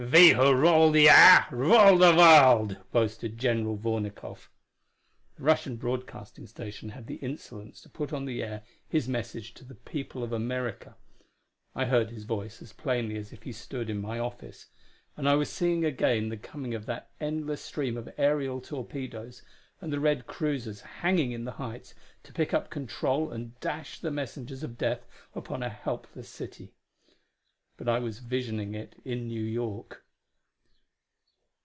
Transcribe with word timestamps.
"We 0.11 0.29
who 0.31 0.55
rule 0.55 0.89
the 0.89 1.09
air 1.09 1.45
rule 1.51 1.95
the 1.95 2.15
world!" 2.15 2.77
boasted 2.91 3.37
General 3.37 3.77
Vornikoff. 3.77 4.49
The 5.35 5.43
Russian 5.43 5.75
broadcasting 5.77 6.47
station 6.47 6.89
had 6.89 7.05
the 7.05 7.15
insolence 7.17 7.81
to 7.81 7.89
put 7.89 8.11
on 8.11 8.25
the 8.25 8.41
air 8.43 8.63
his 8.89 9.07
message 9.07 9.53
to 9.53 9.63
the 9.63 9.75
people 9.75 10.23
of 10.23 10.33
America. 10.33 10.97
I 11.75 11.85
heard 11.85 12.09
his 12.09 12.23
voice 12.23 12.63
as 12.63 12.73
plainly 12.73 13.15
as 13.15 13.31
if 13.31 13.43
he 13.43 13.51
stood 13.51 13.91
in 13.91 14.01
my 14.01 14.17
office; 14.17 14.69
and 15.15 15.29
I 15.29 15.35
was 15.35 15.51
seeing 15.51 15.85
again 15.85 16.29
the 16.29 16.35
coming 16.35 16.73
of 16.73 16.87
that 16.87 17.11
endless 17.21 17.61
stream 17.61 17.95
of 17.95 18.09
aerial 18.17 18.59
torpedoes, 18.59 19.43
and 19.79 19.93
the 19.93 19.99
red 19.99 20.25
cruisers 20.25 20.81
hanging 20.81 21.31
in 21.31 21.45
the 21.45 21.51
heights 21.53 21.93
to 22.23 22.33
pick 22.33 22.55
up 22.55 22.71
control 22.71 23.31
and 23.31 23.57
dash 23.59 23.99
the 23.99 24.11
messengers 24.11 24.63
of 24.63 24.79
death 24.79 25.05
upon 25.35 25.61
a 25.61 25.69
helpless 25.69 26.27
city. 26.27 26.73
But 27.77 27.87
I 27.89 27.97
was 27.97 28.19
visioning 28.19 28.75
it 28.75 28.95
in 29.05 29.27
New 29.27 29.41
York. 29.41 30.05